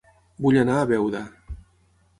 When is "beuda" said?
0.93-1.23